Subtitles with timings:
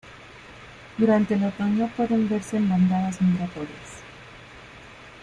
[0.97, 4.01] Durante el otoño pueden verse en bandadas migratorias.